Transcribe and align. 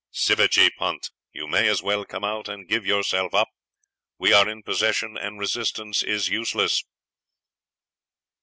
"'Sivajee 0.11 0.71
Punt! 0.79 1.11
you 1.31 1.47
may 1.47 1.67
as 1.67 1.83
well 1.83 2.03
come 2.05 2.23
out 2.23 2.49
and 2.49 2.67
give 2.67 2.87
yourself 2.87 3.35
up! 3.35 3.49
We 4.17 4.33
are 4.33 4.49
in 4.49 4.63
possession, 4.63 5.15
and 5.15 5.37
resistance 5.37 6.01
is 6.01 6.27
useless!' 6.27 6.83